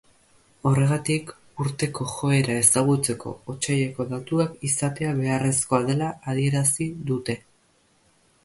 Horregatik, 0.67 1.33
urteko 1.63 2.07
joera 2.13 2.55
ezagutzeko 2.61 3.33
otsaileko 3.55 4.07
datuak 4.15 4.67
izatea 4.71 5.15
beharrezkoa 5.23 5.81
dela 5.91 6.09
adierazi 6.33 6.89
dute. 7.13 7.39